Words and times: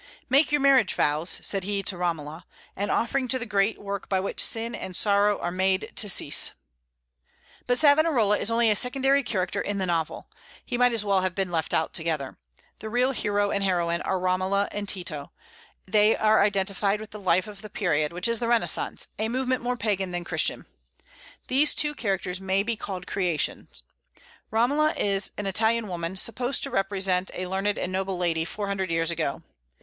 "Make 0.29 0.51
your 0.51 0.61
marriage 0.61 0.95
vows," 0.95 1.37
said 1.43 1.63
he 1.63 1.83
to 1.83 1.95
Romola, 1.95 2.47
"an 2.75 2.89
offering 2.89 3.27
to 3.27 3.37
the 3.37 3.45
great 3.45 3.77
work 3.79 4.09
by 4.09 4.19
which 4.19 4.43
sin 4.43 4.73
and 4.73 4.95
sorrow 4.95 5.37
are 5.39 5.51
made 5.51 5.91
to 5.97 6.09
cease." 6.09 6.53
But 7.67 7.77
Savonarola 7.77 8.39
is 8.39 8.49
only 8.49 8.71
a 8.71 8.75
secondary 8.75 9.21
character 9.21 9.61
in 9.61 9.77
the 9.77 9.85
novel. 9.85 10.27
He 10.65 10.75
might 10.75 10.91
as 10.91 11.05
well 11.05 11.21
have 11.21 11.35
been 11.35 11.51
left 11.51 11.71
out 11.71 11.81
altogether. 11.89 12.39
The 12.79 12.89
real 12.89 13.11
hero 13.11 13.51
and 13.51 13.63
heroine 13.63 14.01
are 14.01 14.17
Romola 14.19 14.67
and 14.71 14.89
Tito; 14.89 15.31
and 15.85 15.93
they 15.93 16.15
are 16.17 16.41
identified 16.41 16.99
with 16.99 17.11
the 17.11 17.19
life 17.21 17.45
of 17.45 17.61
the 17.61 17.69
period, 17.69 18.11
which 18.11 18.27
is 18.27 18.39
the 18.39 18.47
Renaissance, 18.47 19.07
a 19.19 19.29
movement 19.29 19.61
more 19.61 19.77
Pagan 19.77 20.09
than 20.09 20.23
Christian. 20.23 20.65
These 21.47 21.75
two 21.75 21.93
characters 21.93 22.41
may 22.41 22.63
be 22.63 22.75
called 22.75 23.05
creations. 23.05 23.83
Romola 24.49 24.95
is 24.97 25.31
an 25.37 25.45
Italian 25.45 25.87
woman, 25.87 26.15
supposed 26.15 26.63
to 26.63 26.71
represent 26.71 27.29
a 27.35 27.45
learned 27.45 27.77
and 27.77 27.91
noble 27.91 28.17
lady 28.17 28.45
four 28.45 28.65
hundred 28.65 28.89
years 28.89 29.11
ago. 29.11 29.43